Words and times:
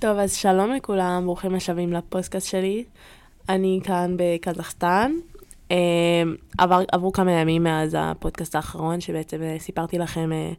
טוב, 0.00 0.18
אז 0.18 0.34
שלום 0.34 0.72
לכולם, 0.72 1.22
ברוכים 1.24 1.54
השבים 1.54 1.92
לפוסטקאסט 1.92 2.46
שלי. 2.46 2.84
אני 3.48 3.80
כאן 3.84 4.16
בקזחסטן. 4.16 5.12
אה, 5.70 5.76
עבר, 6.58 6.80
עברו 6.92 7.12
כמה 7.12 7.32
ימים 7.32 7.62
מאז 7.62 7.96
הפודקאסט 7.98 8.54
האחרון, 8.54 9.00
שבעצם 9.00 9.42
אה, 9.42 9.56
סיפרתי 9.58 9.98
לכם 9.98 10.32
אה, 10.32 10.52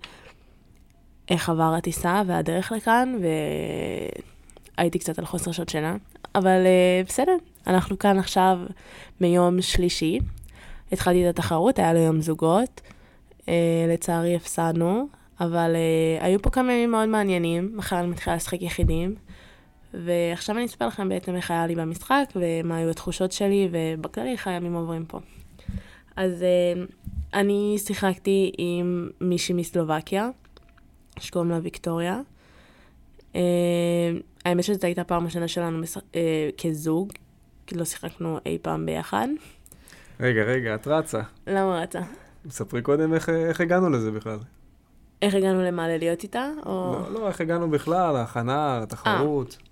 איך 1.29 1.49
עבר 1.49 1.73
הטיסה 1.77 2.21
והדרך 2.27 2.71
לכאן, 2.71 3.15
והייתי 4.77 4.99
קצת 4.99 5.19
על 5.19 5.25
חוסר 5.25 5.51
שעות 5.51 5.69
שינה. 5.69 5.95
אבל 6.35 6.65
בסדר, 7.07 7.35
אנחנו 7.67 7.99
כאן 7.99 8.19
עכשיו 8.19 8.59
מיום 9.21 9.61
שלישי. 9.61 10.19
התחלתי 10.91 11.29
את 11.29 11.39
התחרות, 11.39 11.79
היה 11.79 11.93
לו 11.93 11.99
יום 11.99 12.21
זוגות. 12.21 12.81
לצערי 13.89 14.35
הפסדנו, 14.35 15.07
אבל 15.39 15.75
היו 16.19 16.41
פה 16.41 16.49
כמה 16.49 16.73
ימים 16.73 16.91
מאוד 16.91 17.09
מעניינים. 17.09 17.71
מחר 17.75 17.99
אני 17.99 18.07
מתחילה 18.07 18.35
לשחק 18.35 18.61
יחידים. 18.61 19.15
ועכשיו 19.93 20.57
אני 20.57 20.65
אספר 20.65 20.87
לכם 20.87 21.09
בעצם 21.09 21.35
איך 21.35 21.51
היה 21.51 21.67
לי 21.67 21.75
במשחק, 21.75 22.23
ומה 22.35 22.77
היו 22.77 22.89
התחושות 22.89 23.31
שלי, 23.31 23.69
ובכללי 23.71 24.31
איך 24.31 24.47
הימים 24.47 24.73
עוברים 24.73 25.05
פה. 25.05 25.19
אז 26.15 26.41
uh, 26.41 26.93
אני 27.33 27.75
שיחקתי 27.77 28.51
עם 28.57 29.09
מישהי 29.21 29.55
מסלובקיה, 29.55 30.29
שקוראים 31.19 31.51
לה 31.51 31.59
ויקטוריה. 31.63 32.21
Uh, 33.33 33.37
האמת 34.45 34.63
שזו 34.63 34.79
הייתה 34.83 35.03
פעם 35.03 35.25
ראשונה 35.25 35.47
שלנו 35.47 35.83
uh, 35.83 36.15
כזוג, 36.57 37.11
כי 37.67 37.75
לא 37.75 37.85
שיחקנו 37.85 38.37
אי 38.45 38.57
פעם 38.61 38.85
ביחד. 38.85 39.27
רגע, 40.19 40.43
רגע, 40.43 40.75
את 40.75 40.87
רצה. 40.87 41.21
למה 41.47 41.81
רצה? 41.81 42.01
ספרי 42.49 42.81
קודם 42.81 43.13
איך, 43.13 43.29
איך 43.29 43.61
הגענו 43.61 43.89
לזה 43.89 44.11
בכלל. 44.11 44.37
איך 45.21 45.35
הגענו 45.35 45.61
למה, 45.61 45.87
ללהיות 45.87 46.23
איתה? 46.23 46.49
או... 46.65 46.95
לא, 46.95 47.13
לא, 47.13 47.27
איך 47.27 47.41
הגענו 47.41 47.69
בכלל, 47.69 48.15
ההכנה, 48.15 48.79
התחרות. 48.83 49.57
아. 49.59 49.68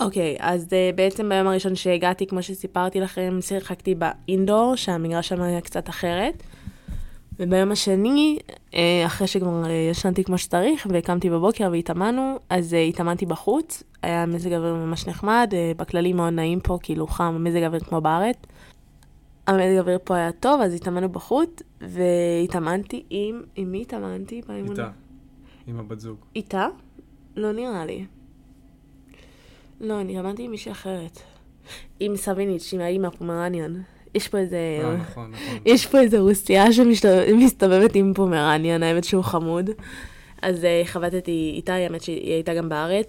אוקיי, 0.00 0.36
okay, 0.38 0.42
אז 0.42 0.64
uh, 0.66 0.96
בעצם 0.96 1.28
ביום 1.28 1.46
הראשון 1.46 1.74
שהגעתי, 1.74 2.26
כמו 2.26 2.42
שסיפרתי 2.42 3.00
לכם, 3.00 3.38
שיחקתי 3.40 3.94
באינדור, 3.94 4.76
שהמגרש 4.76 5.28
שם 5.28 5.42
היה 5.42 5.60
קצת 5.60 5.88
אחרת. 5.88 6.42
וביום 7.38 7.72
השני, 7.72 8.38
uh, 8.70 8.74
אחרי 9.06 9.26
שכבר 9.26 9.64
uh, 9.64 9.68
ישנתי 9.90 10.24
כמו 10.24 10.38
שצריך, 10.38 10.86
והקמתי 10.90 11.30
בבוקר 11.30 11.68
והתאמנו, 11.72 12.38
אז 12.48 12.72
uh, 12.72 12.76
התאמנתי 12.76 13.26
בחוץ. 13.26 13.82
היה 14.02 14.26
מזג 14.26 14.52
אוויר 14.52 14.74
ממש 14.74 15.06
נחמד, 15.06 15.50
uh, 15.50 15.78
בכללי 15.78 16.12
מאוד 16.12 16.32
נעים 16.32 16.60
פה, 16.60 16.78
כאילו 16.82 17.06
חם, 17.06 17.36
מזג 17.40 17.62
אוויר 17.62 17.80
כמו 17.80 18.00
בארץ. 18.00 18.36
המזג 19.46 19.78
אוויר 19.78 19.98
פה 20.04 20.16
היה 20.16 20.32
טוב, 20.32 20.60
אז 20.60 20.74
התאמנו 20.74 21.08
בחוץ, 21.08 21.62
והתאמנתי 21.80 23.02
עם... 23.10 23.42
עם 23.56 23.72
מי 23.72 23.82
התאמנתי 23.82 24.42
באימון? 24.48 24.70
איתה, 24.70 24.90
עם 25.66 25.78
הבת 25.78 26.00
זוג. 26.00 26.16
איתה? 26.36 26.68
לא 27.36 27.52
נראה 27.52 27.84
לי. 27.84 28.04
לא, 29.80 30.00
אני 30.00 30.16
למדתי 30.16 30.42
עם 30.42 30.50
מישהי 30.50 30.72
אחרת. 30.72 31.20
עם 32.00 32.16
סביניץ', 32.16 32.72
עם 32.72 32.80
האימא 32.80 33.10
פומרניאן. 33.10 33.80
יש 34.14 34.28
פה 34.28 34.38
איזה... 34.38 34.80
אה, 34.84 34.96
נכון, 34.96 35.30
נכון. 35.30 35.58
יש 35.66 35.86
פה 35.86 36.00
איזה 36.00 36.18
רוסייה 36.18 36.72
שמסתובבת 36.72 37.94
עם 37.94 38.14
פומרניאן, 38.14 38.82
האמת 38.82 39.04
שהוא 39.04 39.24
חמוד. 39.24 39.70
אז 40.42 40.64
אה, 40.64 40.86
חבטתי 40.86 41.52
איתה, 41.56 41.74
האמת 41.74 42.02
שהיא 42.02 42.32
הייתה 42.32 42.54
גם 42.54 42.68
בארץ. 42.68 43.06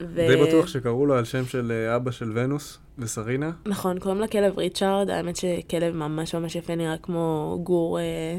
ו... 0.00 0.14
די 0.14 0.36
בטוח 0.36 0.66
שקראו 0.66 1.06
לו 1.06 1.14
על 1.14 1.24
שם 1.24 1.44
של 1.44 1.72
אה, 1.72 1.96
אבא 1.96 2.10
של 2.10 2.32
ונוס 2.34 2.78
וסרינה. 2.98 3.50
נכון, 3.66 3.98
קוראים 3.98 4.20
לה 4.20 4.28
כלב 4.28 4.58
ריצ'ארד, 4.58 5.10
האמת 5.10 5.36
שכלב 5.36 5.94
ממש 5.94 6.34
ממש 6.34 6.56
יפה, 6.56 6.74
נראה 6.74 6.96
כמו 7.02 7.58
גור, 7.62 7.98
אה, 7.98 8.36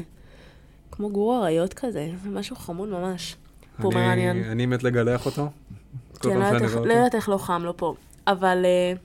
כמו 0.90 1.10
גור 1.10 1.44
אריות 1.44 1.74
כזה, 1.74 2.10
משהו 2.32 2.56
חמוד 2.56 2.88
ממש. 2.88 3.36
פומרניאן. 3.82 4.42
אני 4.44 4.66
מת 4.66 4.82
לגלח 4.82 5.26
אותו. 5.26 5.48
כן, 6.28 6.38
לא 6.84 6.92
יודעת 6.92 7.14
איך 7.14 7.28
לא 7.28 7.38
חם 7.38 7.62
לו 7.64 7.76
פה. 7.76 7.94
אבל 8.26 8.64
uh, 8.64 8.98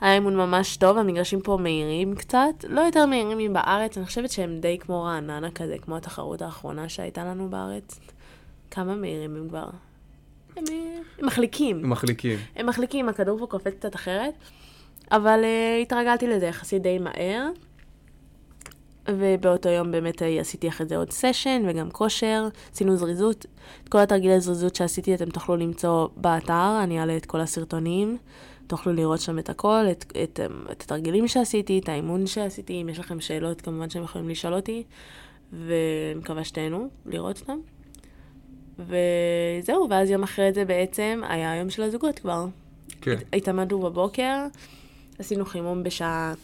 היה 0.00 0.14
אימון 0.14 0.36
ממש 0.36 0.76
טוב, 0.76 0.98
המגרשים 0.98 1.40
פה 1.40 1.58
מהירים 1.60 2.14
קצת, 2.14 2.64
לא 2.68 2.80
יותר 2.80 3.06
מהירים 3.06 3.38
מבארץ, 3.38 3.96
אני 3.96 4.06
חושבת 4.06 4.30
שהם 4.30 4.60
די 4.60 4.78
כמו 4.78 5.02
רעננה 5.02 5.50
כזה, 5.50 5.76
כמו 5.82 5.96
התחרות 5.96 6.42
האחרונה 6.42 6.88
שהייתה 6.88 7.24
לנו 7.24 7.50
בארץ. 7.50 8.00
כמה 8.70 8.94
מהירים 8.94 9.36
הם 9.36 9.48
כבר? 9.48 9.68
הם, 10.56 10.64
הם 11.18 11.26
מחליקים. 11.26 11.84
הם 11.84 11.90
מחליקים. 11.90 12.38
הם 12.56 12.66
מחליקים, 12.66 13.08
הכדור 13.08 13.38
פה 13.38 13.46
קופץ 13.46 13.74
קצת 13.78 13.94
אחרת, 13.94 14.34
אבל 15.12 15.40
uh, 15.42 15.82
התרגלתי 15.82 16.26
לזה 16.26 16.46
יחסית 16.46 16.82
די 16.82 16.98
מהר. 16.98 17.48
ובאותו 19.10 19.68
יום 19.68 19.90
באמת 19.90 20.22
עשיתי 20.40 20.68
אחרי 20.68 20.86
זה 20.86 20.96
עוד 20.96 21.10
סשן 21.10 21.62
וגם 21.68 21.90
כושר, 21.90 22.48
עשינו 22.72 22.96
זריזות. 22.96 23.46
את 23.84 23.88
כל 23.88 23.98
התרגילי 23.98 24.40
זריזות 24.40 24.74
שעשיתי 24.74 25.14
אתם 25.14 25.30
תוכלו 25.30 25.56
למצוא 25.56 26.08
באתר, 26.16 26.80
אני 26.82 27.00
אעלה 27.00 27.16
את 27.16 27.26
כל 27.26 27.40
הסרטונים. 27.40 28.18
תוכלו 28.66 28.92
לראות 28.92 29.20
שם 29.20 29.38
את 29.38 29.48
הכל, 29.50 29.84
את, 29.90 30.04
את, 30.22 30.40
את 30.40 30.40
את 30.70 30.82
התרגילים 30.82 31.28
שעשיתי, 31.28 31.78
את 31.78 31.88
האימון 31.88 32.26
שעשיתי, 32.26 32.82
אם 32.82 32.88
יש 32.88 32.98
לכם 32.98 33.20
שאלות 33.20 33.60
כמובן 33.60 33.90
שהם 33.90 34.02
יכולים 34.02 34.28
לשאול 34.28 34.54
אותי, 34.54 34.82
ואני 35.52 36.14
מקווה 36.16 36.44
שתהנו 36.44 36.88
לראות 37.06 37.40
אותם. 37.40 37.58
וזהו, 38.78 39.86
ואז 39.90 40.10
יום 40.10 40.22
אחרי 40.22 40.52
זה 40.52 40.64
בעצם 40.64 41.20
היה 41.28 41.52
היום 41.52 41.70
של 41.70 41.82
הזוגות 41.82 42.18
כבר. 42.18 42.46
כן. 43.00 43.16
התעמדנו 43.32 43.78
בבוקר, 43.78 44.46
עשינו 45.18 45.44
חימום 45.44 45.82
בשעה 45.82 46.34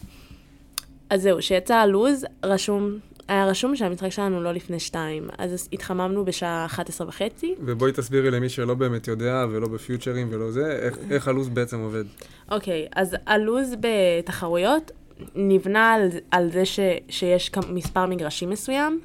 אז 1.09 1.21
זהו, 1.21 1.41
שיצא 1.41 1.75
הלו"ז, 1.75 2.25
רשום, 2.43 2.97
היה 3.27 3.45
רשום 3.45 3.75
שהמשחק 3.75 4.09
שלנו 4.09 4.43
לא 4.43 4.51
לפני 4.51 4.79
שתיים. 4.79 5.29
אז 5.37 5.69
התחממנו 5.73 6.25
בשעה 6.25 6.65
11 6.65 7.07
וחצי. 7.07 7.55
ובואי 7.59 7.91
תסבירי 7.91 8.31
למי 8.31 8.49
שלא 8.49 8.73
באמת 8.73 9.07
יודע, 9.07 9.45
ולא 9.51 9.67
בפיוטרים 9.67 10.27
ולא 10.31 10.51
זה, 10.51 10.79
איך, 10.81 10.97
איך 11.11 11.27
הלו"ז 11.27 11.49
בעצם 11.49 11.79
עובד. 11.79 12.03
אוקיי, 12.51 12.85
okay, 12.85 12.93
אז 12.95 13.15
הלו"ז 13.25 13.75
בתחרויות 13.79 14.91
נבנה 15.35 15.93
על, 15.93 16.09
על 16.31 16.51
זה 16.51 16.65
ש, 16.65 16.79
שיש 17.09 17.51
מספר 17.69 18.05
מגרשים 18.05 18.49
מסוים. 18.49 18.99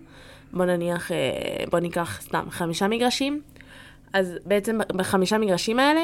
בוא 0.52 0.64
נניח, 0.64 1.12
אה, 1.12 1.16
בוא 1.70 1.78
ניקח 1.78 2.20
סתם 2.22 2.44
חמישה 2.50 2.88
מגרשים. 2.88 3.40
אז 4.12 4.34
בעצם 4.44 4.78
בחמישה 4.88 5.38
מגרשים 5.38 5.78
האלה, 5.78 6.00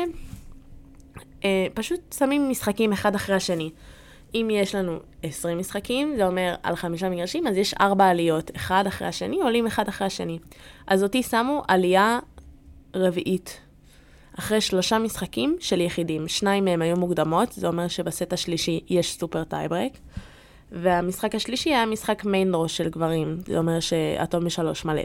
אה, 1.45 1.67
פשוט 1.75 2.01
שמים 2.19 2.51
משחקים 2.51 2.93
אחד 2.93 3.15
אחרי 3.15 3.35
השני. 3.35 3.71
אם 4.41 4.49
יש 4.51 4.75
לנו 4.75 4.99
20 5.23 5.59
משחקים, 5.59 6.15
זה 6.17 6.27
אומר 6.27 6.55
על 6.63 6.77
חמישה 6.77 7.09
מגרשים, 7.09 7.47
אז 7.47 7.57
יש 7.57 7.75
ארבע 7.81 8.09
עליות, 8.09 8.51
אחד 8.57 8.85
אחרי 8.87 9.09
השני, 9.09 9.43
עולים 9.43 9.67
אחד 9.67 9.89
אחרי 9.89 10.07
השני. 10.07 10.39
אז 10.87 11.03
אותי 11.03 11.23
שמו 11.23 11.63
עלייה 11.69 12.19
רביעית. 12.95 13.61
אחרי 14.39 14.61
שלושה 14.61 14.99
משחקים 14.99 15.57
של 15.61 15.81
יחידים, 15.81 16.29
שניים 16.29 16.65
מהם 16.65 16.83
היו 16.83 16.97
מוקדמות, 16.97 17.53
זה 17.53 17.67
אומר 17.67 17.89
שבסט 17.89 18.33
השלישי 18.33 18.81
יש 18.89 19.19
super 19.19 19.45
tiebreak, 19.45 19.93
והמשחק 20.73 21.35
השלישי 21.35 21.71
היה 21.71 21.87
משחק 21.87 22.25
מיין 22.25 22.53
דרוש 22.53 22.77
של 22.77 22.89
גברים, 22.89 23.39
זה 23.47 23.59
אומר 23.59 23.81
שהטוב 23.81 24.45
משלוש 24.45 24.85
מלא. 24.85 25.03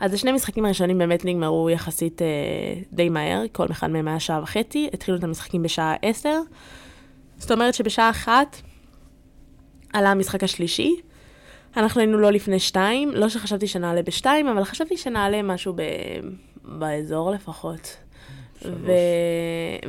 אז 0.00 0.14
השני 0.14 0.32
משחקים 0.32 0.64
הראשונים 0.64 0.98
באמת 0.98 1.24
נגמרו 1.24 1.70
יחסית 1.70 2.22
אה, 2.22 2.26
די 2.92 3.08
מהר, 3.08 3.42
כל 3.52 3.66
אחד 3.70 3.90
מהם 3.90 4.08
היה 4.08 4.20
שעה 4.20 4.42
וחצי, 4.42 4.90
התחילו 4.92 5.16
את 5.16 5.24
המשחקים 5.24 5.62
בשעה 5.62 5.94
עשר, 6.02 6.40
זאת 7.38 7.50
אומרת 7.50 7.74
שבשעה 7.74 8.10
אחת 8.10 8.56
עלה 9.92 10.10
המשחק 10.10 10.44
השלישי. 10.44 10.96
אנחנו 11.76 12.00
היינו 12.00 12.18
לא 12.18 12.30
לפני 12.30 12.60
שתיים, 12.60 13.10
לא 13.14 13.28
שחשבתי 13.28 13.66
שנעלה 13.66 14.02
בשתיים, 14.02 14.48
אבל 14.48 14.64
חשבתי 14.64 14.96
שנעלה 14.96 15.42
משהו 15.42 15.72
ב... 15.72 15.82
באזור 16.64 17.30
לפחות. 17.30 17.96
ו... 18.64 18.92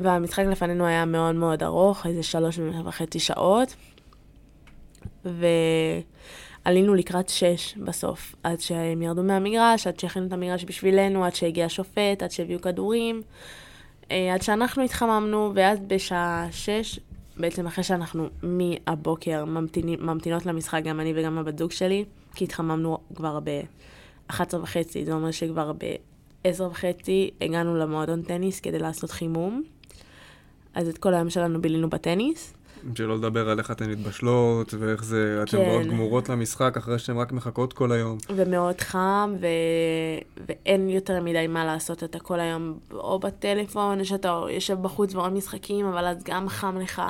והמשחק 0.02 0.44
לפנינו 0.46 0.86
היה 0.86 1.06
מאוד 1.06 1.36
מאוד 1.36 1.64
ארוך, 1.64 2.06
איזה 2.06 2.24
שלוש 2.24 2.60
וחצי 2.86 3.20
שעות. 3.20 3.76
ועלינו 6.66 6.96
לקראת 6.96 7.30
שש 7.30 7.76
בסוף, 7.78 8.36
עד 8.44 8.60
שהם 8.60 9.02
ירדו 9.02 9.24
מהמגרש, 9.24 9.88
עד 9.88 10.00
שהכינו 10.00 10.28
את 10.28 10.34
המגרש 10.34 10.66
בשבילנו, 10.66 11.26
עד 11.26 11.36
שהגיע 11.36 11.66
השופט, 11.66 12.24
עד 12.24 12.32
שהביאו 12.32 12.62
כדורים, 12.62 13.22
אה, 14.12 14.34
עד 14.34 14.42
שאנחנו 14.42 14.84
התחממנו, 14.84 15.52
ואז 15.56 15.80
בשעה 15.80 16.48
שש 16.52 17.00
בעצם 17.40 17.68
אחרי 17.68 17.84
שאנחנו 17.84 18.30
מהבוקר 18.44 19.46
ממתינים, 19.46 20.00
ממתינות 20.02 20.46
למשחק, 20.46 20.82
גם 20.84 21.00
אני 21.00 21.14
וגם 21.16 21.38
הבת 21.38 21.58
זוג 21.58 21.72
שלי, 21.72 22.06
כי 22.36 22.44
התחממנו 22.44 22.98
כבר 23.16 23.40
ב-11 23.44 24.56
וחצי, 24.62 25.06
זה 25.06 25.14
אומר 25.14 25.32
שכבר 25.32 25.74
ב-10 25.74 26.62
וחצי 26.62 27.32
הגענו 27.42 27.78
למועדון 27.78 28.22
טניס 28.22 28.60
כדי 28.60 28.80
לעשות 28.80 29.12
חימום. 29.12 29.64
אז 30.74 30.88
את 30.88 30.98
כל 30.98 31.14
היום 31.14 31.30
שלנו 31.30 31.62
בילינו 31.62 31.90
בטניס. 31.90 32.54
שלא 32.96 33.16
לדבר 33.16 33.50
על 33.50 33.60
איך 33.60 33.72
אתן 33.72 33.90
מתבשלות, 33.90 34.74
ואיך 34.80 35.04
זה, 35.04 35.40
אתן 35.44 35.58
כן. 35.58 35.70
מאוד 35.70 35.88
גמורות 35.88 36.30
למשחק, 36.30 36.78
אחרי 36.78 37.00
שהן 37.00 37.18
רק 37.18 37.32
מחכות 37.32 37.74
כל 37.74 37.92
היום. 37.92 38.18
ומאוד 38.36 38.82
חם, 38.82 39.36
ו... 39.42 39.48
ואין 40.48 40.90
יותר 40.90 41.22
מדי 41.22 41.48
מה 41.48 41.66
לעשות, 41.66 42.04
אתה 42.04 42.20
כל 42.20 42.40
היום 42.40 42.80
או 42.94 43.20
בטלפון, 43.20 44.04
שאתה 44.04 44.42
יושב 44.50 44.78
בחוץ 44.82 45.16
ורואה 45.16 45.30
משחקים, 45.30 45.86
אבל 45.86 46.06
אז 46.06 46.24
גם 46.24 46.50
חם 46.50 46.78
לך. 46.78 47.02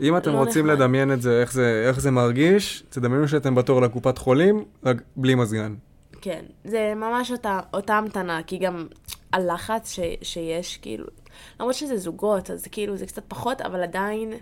אם 0.00 0.16
אתם 0.16 0.32
לא 0.32 0.38
רוצים 0.38 0.66
נחמד. 0.66 0.78
לדמיין 0.78 1.12
את 1.12 1.22
זה 1.22 1.40
איך, 1.40 1.52
זה, 1.52 1.84
איך 1.88 2.00
זה 2.00 2.10
מרגיש, 2.10 2.84
תדמיינו 2.88 3.28
שאתם 3.28 3.54
בתור 3.54 3.80
לקופת 3.82 4.18
חולים, 4.18 4.64
רק 4.84 5.02
בלי 5.16 5.34
מזגן. 5.34 5.74
כן, 6.20 6.44
זה 6.64 6.92
ממש 6.96 7.30
אותה, 7.30 7.60
אותה 7.74 7.94
המתנה, 7.94 8.42
כי 8.46 8.58
גם 8.58 8.86
הלחץ 9.36 9.92
ש, 9.92 10.00
שיש, 10.22 10.76
כאילו, 10.76 11.06
למרות 11.60 11.74
שזה 11.74 11.96
זוגות, 11.96 12.50
אז 12.50 12.66
כאילו 12.66 12.96
זה 12.96 13.06
קצת 13.06 13.22
פחות, 13.28 13.60
אבל 13.60 13.82
עדיין, 13.82 14.32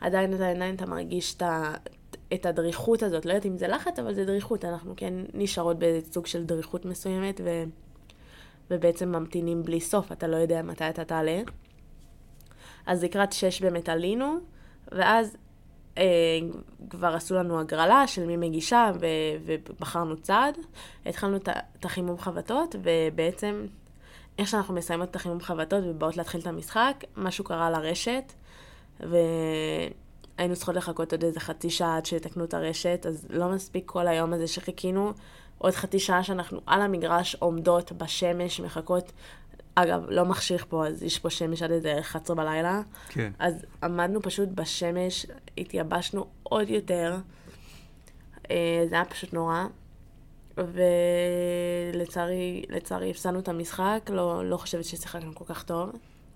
עדיין, 0.00 0.34
עדיין, 0.34 0.56
עדיין 0.56 0.74
אתה 0.74 0.86
מרגיש 0.86 1.34
את, 1.34 1.42
ה, 1.42 1.74
את 2.34 2.46
הדריכות 2.46 3.02
הזאת. 3.02 3.26
לא 3.26 3.30
יודעת 3.30 3.46
אם 3.46 3.58
זה 3.58 3.68
לחץ, 3.68 3.98
אבל 3.98 4.14
זה 4.14 4.24
דריכות. 4.24 4.64
אנחנו 4.64 4.94
כן 4.96 5.14
נשארות 5.34 5.76
בסוג 5.78 6.26
של 6.26 6.44
דריכות 6.44 6.84
מסוימת, 6.84 7.40
ו, 7.44 7.64
ובעצם 8.70 9.08
ממתינים 9.08 9.62
בלי 9.62 9.80
סוף, 9.80 10.12
אתה 10.12 10.26
לא 10.26 10.36
יודע 10.36 10.62
מתי 10.62 10.88
אתה 10.88 11.04
תעלה. 11.04 11.42
אז 12.86 13.04
לקראת 13.04 13.32
שש 13.32 13.62
באמת 13.62 13.88
עלינו, 13.88 14.36
ואז 14.92 15.36
אה, 15.98 16.38
כבר 16.90 17.14
עשו 17.14 17.34
לנו 17.34 17.60
הגרלה 17.60 18.06
של 18.06 18.26
מי 18.26 18.36
מגישה, 18.36 18.90
ו, 19.00 19.06
ובחרנו 19.44 20.16
צעד. 20.16 20.58
התחלנו 21.06 21.36
את 21.36 21.84
החימום 21.84 22.18
חבטות, 22.18 22.76
ובעצם, 22.82 23.66
איך 24.38 24.48
שאנחנו 24.48 24.74
מסיימות 24.74 25.10
את 25.10 25.16
החימום 25.16 25.40
חבטות 25.40 25.84
ובאות 25.86 26.16
להתחיל 26.16 26.40
את 26.40 26.46
המשחק, 26.46 27.04
משהו 27.16 27.44
קרה 27.44 27.70
לרשת, 27.70 28.32
והיינו 29.00 30.56
צריכות 30.56 30.74
לחכות 30.74 31.12
עוד 31.12 31.24
איזה 31.24 31.40
חצי 31.40 31.70
שעה 31.70 31.96
עד 31.96 32.06
שיתקנו 32.06 32.44
את 32.44 32.54
הרשת, 32.54 33.06
אז 33.08 33.26
לא 33.30 33.48
מספיק 33.48 33.84
כל 33.86 34.06
היום 34.06 34.32
הזה 34.32 34.48
שחיכינו. 34.48 35.12
עוד 35.58 35.72
חצי 35.72 35.98
שעה 35.98 36.22
שאנחנו 36.22 36.60
על 36.66 36.82
המגרש 36.82 37.34
עומדות 37.34 37.92
בשמש, 37.92 38.60
מחכות 38.60 39.12
אגב, 39.74 40.04
לא 40.08 40.24
מחשיך 40.24 40.66
פה, 40.68 40.86
אז 40.86 41.02
יש 41.02 41.18
פה 41.18 41.30
שמש 41.30 41.62
עד 41.62 41.70
איזה 41.70 42.00
11 42.00 42.36
בלילה. 42.36 42.82
כן. 43.08 43.32
אז 43.38 43.54
עמדנו 43.82 44.22
פשוט 44.22 44.48
בשמש, 44.48 45.26
התייבשנו 45.58 46.26
עוד 46.42 46.70
יותר. 46.70 47.16
אה, 48.50 48.84
זה 48.88 48.94
היה 48.94 49.04
פשוט 49.04 49.32
נורא. 49.32 49.64
ולצערי, 51.94 52.62
לצערי 52.68 53.10
הפסדנו 53.10 53.38
את 53.38 53.48
המשחק, 53.48 54.10
לא, 54.12 54.44
לא 54.44 54.56
חושבת 54.56 54.84
ששיחקנו 54.84 55.34
כל 55.34 55.44
כך 55.48 55.62
טוב. 55.62 55.90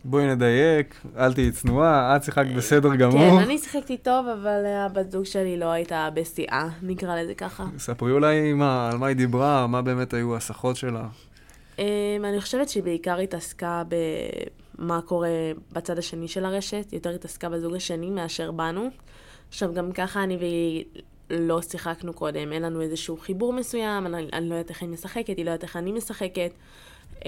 בואי 0.04 0.26
נדייק, 0.26 0.94
אל 1.16 1.32
תהיי 1.32 1.50
צנועה, 1.50 2.16
את 2.16 2.24
שיחקת 2.24 2.50
בסדר 2.56 2.94
גמור. 2.94 3.18
כן, 3.18 3.38
אני 3.44 3.58
שיחקתי 3.58 3.96
טוב, 3.96 4.26
אבל 4.26 4.66
הבת 4.66 5.10
זוג 5.10 5.24
שלי 5.24 5.56
לא 5.56 5.70
הייתה 5.70 6.08
בשיאה, 6.14 6.68
נקרא 6.82 7.22
לזה 7.22 7.34
ככה. 7.34 7.64
ספרי 7.78 8.12
אולי 8.12 8.52
מה, 8.52 8.90
על 8.90 8.98
מה 8.98 9.06
היא 9.06 9.16
דיברה, 9.16 9.66
מה 9.66 9.82
באמת 9.82 10.14
היו 10.14 10.36
הסחות 10.36 10.76
שלה. 10.76 11.08
Um, 11.76 11.80
אני 12.24 12.40
חושבת 12.40 12.68
שהיא 12.68 12.82
בעיקר 12.82 13.18
התעסקה 13.18 13.82
במה 14.78 15.00
קורה 15.00 15.28
בצד 15.72 15.98
השני 15.98 16.28
של 16.28 16.44
הרשת, 16.44 16.92
יותר 16.92 17.10
התעסקה 17.10 17.48
בזוג 17.48 17.74
השני 17.74 18.10
מאשר 18.10 18.50
בנו. 18.50 18.88
עכשיו, 19.48 19.74
גם 19.74 19.92
ככה 19.92 20.22
אני 20.22 20.36
והיא 20.36 20.84
לא 21.30 21.62
שיחקנו 21.62 22.12
קודם, 22.12 22.52
אין 22.52 22.62
לנו 22.62 22.80
איזשהו 22.80 23.16
חיבור 23.16 23.52
מסוים, 23.52 24.06
אני, 24.06 24.28
אני 24.32 24.48
לא 24.48 24.54
יודעת 24.54 24.70
איך 24.70 24.82
היא 24.82 24.88
משחקת, 24.88 25.36
היא 25.36 25.44
לא 25.44 25.50
יודעת 25.50 25.62
איך 25.62 25.76
אני 25.76 25.92
משחקת, 25.92 26.50
um, 27.14 27.24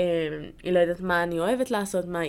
היא 0.62 0.72
לא 0.72 0.78
יודעת 0.78 1.00
מה 1.00 1.22
אני 1.22 1.40
אוהבת 1.40 1.70
לעשות, 1.70 2.04
מה, 2.04 2.20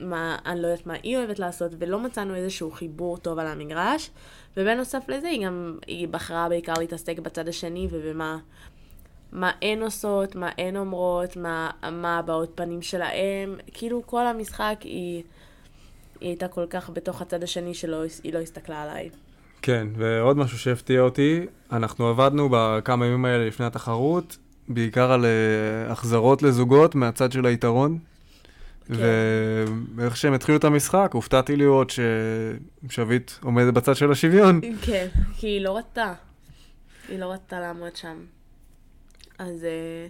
מה, 0.00 0.38
אני 0.46 0.62
לא 0.62 0.66
יודעת 0.66 0.86
מה 0.86 0.94
היא 1.02 1.16
אוהבת 1.16 1.38
לעשות, 1.38 1.72
ולא 1.78 1.98
מצאנו 1.98 2.34
איזשהו 2.34 2.70
חיבור 2.70 3.16
טוב 3.16 3.38
על 3.38 3.46
המגרש. 3.46 4.10
ובנוסף 4.56 5.08
לזה, 5.08 5.28
היא 5.28 5.46
גם, 5.46 5.78
היא 5.86 6.08
בחרה 6.08 6.48
בעיקר 6.48 6.72
להתעסק 6.78 7.18
בצד 7.18 7.48
השני 7.48 7.88
ובמה 7.90 8.38
מה 9.32 9.50
הן 9.62 9.82
עושות, 9.82 10.34
מה 10.34 10.50
הן 10.58 10.76
אומרות, 10.76 11.36
מה, 11.36 11.70
מה 11.92 12.18
הבעות 12.18 12.50
פנים 12.54 12.82
שלהם. 12.82 13.56
כאילו 13.72 14.02
כל 14.06 14.26
המשחק 14.26 14.76
היא, 14.80 15.22
היא 16.20 16.28
הייתה 16.28 16.48
כל 16.48 16.66
כך 16.70 16.90
בתוך 16.90 17.22
הצד 17.22 17.42
השני 17.42 17.74
שלא 17.74 18.02
היא 18.22 18.32
לא 18.32 18.38
הסתכלה 18.38 18.82
עליי. 18.82 19.10
כן, 19.62 19.88
ועוד 19.96 20.36
משהו 20.36 20.58
שהפתיע 20.58 21.00
אותי, 21.00 21.46
אנחנו 21.72 22.08
עבדנו 22.08 22.48
בכמה 22.52 23.06
ימים 23.06 23.24
האלה 23.24 23.46
לפני 23.46 23.66
התחרות, 23.66 24.36
בעיקר 24.68 25.12
על 25.12 25.24
uh, 25.24 25.92
החזרות 25.92 26.42
לזוגות 26.42 26.94
מהצד 26.94 27.32
של 27.32 27.46
היתרון. 27.46 27.98
כן. 28.88 28.94
ואיך 29.96 30.16
שהם 30.16 30.32
התחילו 30.32 30.58
את 30.58 30.64
המשחק, 30.64 31.10
הופתעתי 31.12 31.56
לראות 31.56 31.92
ששביט 32.88 33.32
עומדת 33.42 33.74
בצד 33.74 33.96
של 33.96 34.12
השוויון. 34.12 34.60
כן, 34.86 35.06
כי 35.36 35.46
היא 35.46 35.60
לא 35.60 35.78
רצתה. 35.78 36.12
היא 37.08 37.18
לא 37.18 37.32
רצתה 37.32 37.60
לעמוד 37.60 37.96
שם. 37.96 38.16
אז 39.38 39.64
אה, 39.64 40.06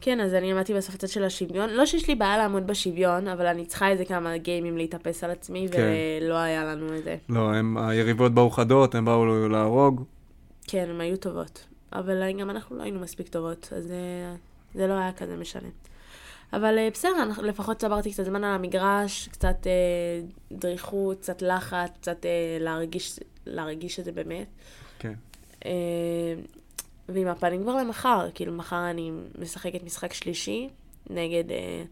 כן, 0.00 0.20
אז 0.20 0.34
אני 0.34 0.52
עמדתי 0.52 0.74
בסוף 0.74 0.94
הצד 0.94 1.08
של 1.08 1.24
השוויון. 1.24 1.70
לא 1.70 1.86
שיש 1.86 2.08
לי 2.08 2.14
בעיה 2.14 2.38
לעמוד 2.38 2.66
בשוויון, 2.66 3.28
אבל 3.28 3.46
אני 3.46 3.66
צריכה 3.66 3.88
איזה 3.88 4.04
כמה 4.04 4.36
גיימים 4.36 4.76
להתאפס 4.76 5.24
על 5.24 5.30
עצמי, 5.30 5.68
כן. 5.72 5.92
ולא 6.20 6.34
היה 6.34 6.64
לנו 6.64 6.96
את 6.96 7.04
זה. 7.04 7.16
לא, 7.28 7.54
הם, 7.54 7.78
היריבות 7.78 8.34
באו 8.34 8.50
חדות, 8.50 8.94
הם 8.94 9.04
באו 9.04 9.48
להרוג. 9.48 10.04
כן, 10.66 10.86
הן 10.90 11.00
היו 11.00 11.16
טובות. 11.16 11.64
אבל 11.92 12.32
גם 12.40 12.50
אנחנו 12.50 12.76
לא 12.76 12.82
היינו 12.82 13.00
מספיק 13.00 13.28
טובות, 13.28 13.72
אז 13.76 13.84
זה, 13.84 13.94
אה, 13.94 14.34
זה 14.74 14.86
לא 14.86 14.92
היה 14.92 15.12
כזה 15.12 15.36
משנה. 15.36 15.68
אבל 16.52 16.78
אה, 16.78 16.88
בסדר, 16.92 17.42
לפחות 17.42 17.76
צברתי 17.76 18.12
קצת 18.12 18.24
זמן 18.24 18.44
על 18.44 18.54
המגרש, 18.54 19.28
קצת 19.28 19.66
אה, 19.66 20.20
דריכות, 20.52 21.18
קצת 21.18 21.42
לחץ, 21.42 21.90
קצת 22.00 22.26
אה, 22.26 22.56
להרגיש, 22.60 23.20
להרגיש 23.46 24.00
את 24.00 24.04
זה 24.04 24.12
באמת. 24.12 24.46
כן. 24.98 25.14
אה, 25.66 26.34
ועם 27.08 27.28
הפנים 27.28 27.62
כבר 27.62 27.76
למחר, 27.76 28.28
כאילו 28.34 28.52
מחר 28.52 28.90
אני 28.90 29.12
משחקת 29.38 29.84
משחק 29.84 30.12
שלישי 30.12 30.68
נגד 31.10 31.50
אה, 31.50 31.82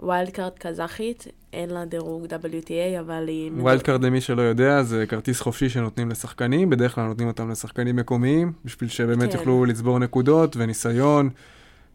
wild 0.00 0.30
card 0.30 0.52
קזחית, 0.58 1.26
אין 1.52 1.70
לה 1.70 1.84
דירוג 1.84 2.26
WTA, 2.26 3.00
אבל 3.00 3.28
היא... 3.28 3.50
wild 3.52 3.82
card 3.82 4.04
למי 4.04 4.20
שלא 4.20 4.42
יודע, 4.42 4.82
זה 4.82 5.06
כרטיס 5.06 5.40
חופשי 5.40 5.68
שנותנים 5.68 6.10
לשחקנים, 6.10 6.70
בדרך 6.70 6.94
כלל 6.94 7.04
נותנים 7.04 7.28
אותם 7.28 7.50
לשחקנים 7.50 7.96
מקומיים, 7.96 8.52
בשביל 8.64 8.90
שבאמת 8.90 9.32
כן. 9.32 9.38
יוכלו 9.38 9.64
לצבור 9.64 9.98
נקודות 9.98 10.56
וניסיון, 10.56 11.30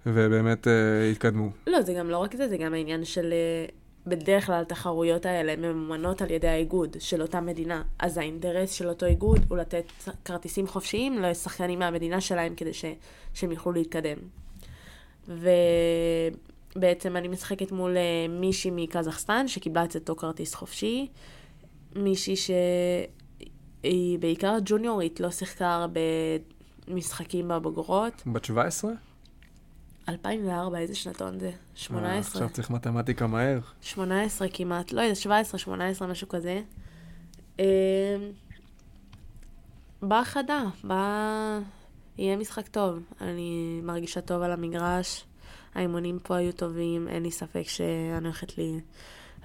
ובאמת 0.06 0.68
אה, 0.68 0.74
יתקדמו. 1.12 1.50
לא, 1.68 1.82
זה 1.82 1.94
גם 1.94 2.10
לא 2.10 2.18
רק 2.18 2.36
זה, 2.36 2.48
זה 2.48 2.58
גם 2.58 2.74
העניין 2.74 3.06
של... 3.06 3.34
אה, 3.34 3.66
בדרך 4.08 4.46
כלל 4.46 4.62
התחרויות 4.62 5.26
האלה 5.26 5.56
ממומנות 5.56 6.22
על 6.22 6.32
ידי 6.32 6.48
האיגוד 6.48 6.98
של 7.00 7.22
אותה 7.22 7.42
מדינה. 7.42 7.84
אז 8.00 8.18
האינטרס 8.18 8.72
של 8.72 8.90
אותו 8.90 9.06
איגוד 9.06 9.46
הוא 9.50 9.58
לתת 9.58 9.86
כרטיסים 10.26 10.68
חופשיים 10.68 11.20
לשחקנים 11.20 11.80
מהמדינה 11.80 12.22
שלהם 12.22 12.56
כדי 12.56 12.74
ש, 12.74 12.86
שהם 13.34 13.52
יוכלו 13.52 13.72
להתקדם. 13.72 14.18
ובעצם 16.76 17.18
אני 17.18 17.28
משחקת 17.28 17.72
מול 17.72 17.98
אה, 17.98 18.28
מישהי 18.30 18.72
מקזחסטן 18.74 19.48
שקיבלה 19.48 19.84
את 19.84 19.96
אותו 19.96 20.16
כרטיס 20.16 20.56
חופשי. 20.56 21.08
מישהי 21.96 22.36
שהיא 22.36 24.20
בעיקר 24.20 24.58
ג'וניורית, 24.66 25.20
לא 25.20 25.32
שיחקה 25.32 25.76
הרבה 25.76 26.02
משחקים 26.88 27.48
בבוגרות. 27.48 28.24
בת 28.34 28.46
17? 28.46 28.92
2004, 30.10 30.78
איזה 30.78 30.96
שנתון 30.96 31.40
זה? 31.40 31.52
18. 31.76 32.12
אה, 32.12 32.18
עכשיו 32.20 32.50
צריך 32.50 32.70
מתמטיקה 32.70 33.28
מהר. 33.28 33.60
18 33.82 34.48
כמעט, 34.54 34.92
לא 34.92 35.02
יודע, 35.02 35.16
17, 35.16 35.60
18, 35.60 36.08
משהו 36.08 36.28
כזה. 36.30 36.62
באה 40.02 40.26
חדה, 40.26 40.64
באה... 40.84 41.60
יהיה 42.18 42.38
משחק 42.38 42.68
טוב. 42.68 43.00
אני 43.22 43.82
מרגישה 43.84 44.22
טוב 44.22 44.42
על 44.42 44.52
המגרש, 44.52 45.26
האימונים 45.76 46.20
פה 46.24 46.36
היו 46.36 46.52
טובים, 46.54 47.08
אין 47.08 47.24
לי 47.24 47.32
ספק 47.32 47.64
שאני 47.68 48.26
הולכת 48.28 48.58
לי... 48.58 48.80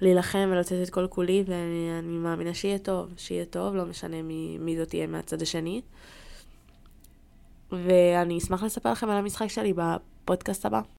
להילחם 0.01 0.49
ולצאת 0.53 0.89
את 0.89 0.91
כל 0.91 1.07
כולי, 1.11 1.45
ואני 1.47 2.19
מאמינה 2.19 2.55
שיהיה 2.55 2.79
טוב, 2.79 3.09
שיהיה 3.17 3.45
טוב, 3.45 3.75
לא 3.75 3.87
משנה 3.87 4.23
מי, 4.23 4.59
מי 4.61 4.77
זאת 4.77 4.89
תהיה 4.89 5.07
מהצד 5.07 5.43
השני. 5.43 5.83
ואני 7.73 8.39
אשמח 8.39 8.63
לספר 8.63 8.93
לכם 8.93 9.11
על 9.11 9.17
המשחק 9.17 9.47
שלי 9.47 9.73
בפודקאסט 10.24 10.66
הבא. 10.66 10.82